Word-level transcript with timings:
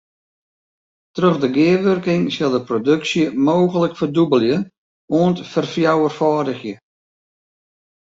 Troch 1.15 1.37
de 1.43 1.49
gearwurking 1.55 2.23
sil 2.35 2.51
de 2.55 2.61
produksje 2.69 3.23
mooglik 3.45 3.93
ferdûbelje 3.99 4.57
oant 5.19 5.37
ferfjouwerfâldigje. 5.51 6.75